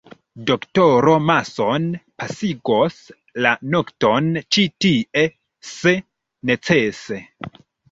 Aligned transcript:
Doktoro 0.45 1.11
Mason 1.25 1.85
pasigos 2.21 2.97
la 3.47 3.53
nokton 3.75 4.33
ĉi 4.57 4.67
tie, 4.87 5.29
se 5.75 5.97
necese. 6.53 7.23